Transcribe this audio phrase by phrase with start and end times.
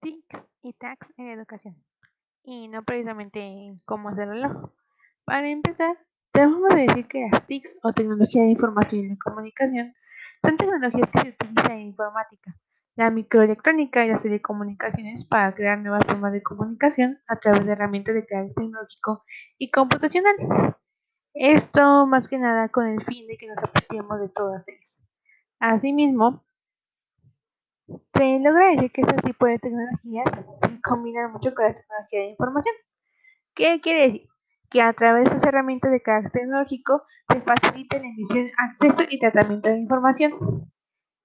[0.00, 1.76] TICs y tags en educación,
[2.42, 4.74] y no precisamente en cómo hacerlo.
[5.24, 5.98] Para empezar,
[6.32, 9.94] debemos decir que las TICs o tecnología de información y comunicación
[10.42, 12.56] son tecnologías que se utilizan en informática,
[12.94, 18.14] la microelectrónica y las telecomunicaciones para crear nuevas formas de comunicación a través de herramientas
[18.14, 19.24] de carácter tecnológico
[19.58, 20.36] y computacional.
[21.34, 25.00] Esto más que nada con el fin de que nos apropiemos de todas ellas.
[25.60, 26.44] Asimismo,
[28.18, 30.26] se logra decir que este tipo de tecnologías
[30.68, 32.74] se combinan mucho con la tecnología de información.
[33.54, 34.28] ¿Qué quiere decir?
[34.70, 39.20] Que a través de estas herramientas de carácter tecnológico se facilita la emisión, acceso y
[39.20, 40.32] tratamiento de información.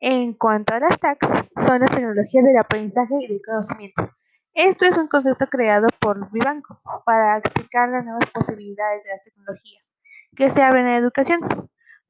[0.00, 1.28] En cuanto a las TACs,
[1.64, 4.10] son las tecnologías del aprendizaje y del conocimiento.
[4.52, 9.98] Esto es un concepto creado por Vivancos para explicar las nuevas posibilidades de las tecnologías
[10.36, 11.40] que se abren en la educación,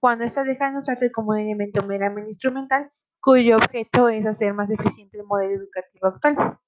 [0.00, 2.90] cuando estas dejan de usarse como un elemento meramente instrumental
[3.22, 6.58] cuyo objeto es hacer más eficiente el modelo educativo actual.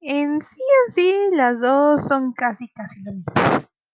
[0.00, 3.32] En sí, en sí, las dos son casi, casi lo mismo.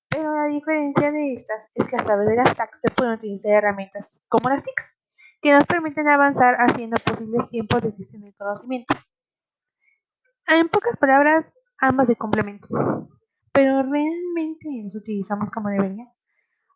[0.08, 3.52] Pero la diferencia de estas es que a través de las TAC se pueden utilizar
[3.52, 4.97] herramientas como las TICs,
[5.42, 8.95] que nos permiten avanzar haciendo posibles tiempos de gestión del conocimiento.
[10.47, 12.69] En pocas palabras, ambas de complemento.
[13.52, 16.14] Pero realmente los utilizamos como deberían.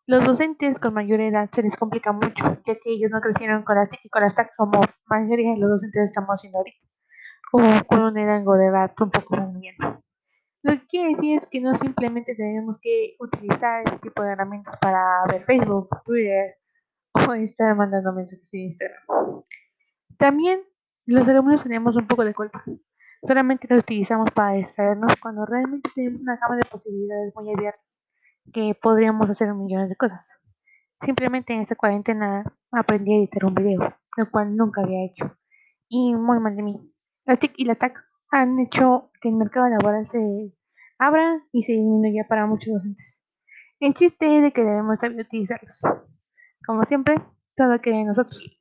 [0.09, 3.75] Los docentes con mayor edad se les complica mucho, ya que ellos no crecieron con
[3.75, 6.87] las y con las TAC como mayoría de los docentes estamos haciendo ahorita,
[7.51, 9.75] o con un rango de edad un poco más bien.
[10.63, 14.77] Lo que quiere decir es que no simplemente tenemos que utilizar este tipo de herramientas
[14.77, 14.99] para
[15.31, 16.55] ver Facebook, Twitter
[17.13, 19.03] o estar mandando mensajes en Instagram.
[20.17, 20.63] También
[21.05, 22.63] los alumnos tenemos un poco de culpa.
[23.27, 27.88] Solamente los utilizamos para distraernos cuando realmente tenemos una gama de posibilidades muy abiertas
[28.51, 30.39] que podríamos hacer millones de cosas.
[31.01, 35.37] Simplemente en esta cuarentena aprendí a editar un video, lo cual nunca había hecho.
[35.87, 36.93] Y muy mal de mí.
[37.25, 40.53] La TIC y la TAC han hecho que el mercado laboral se
[40.97, 43.21] abra y se disminuya para muchos docentes.
[43.79, 45.81] El chiste es de que debemos saber utilizarlos.
[46.65, 47.15] Como siempre,
[47.55, 48.58] todo queda en nosotros.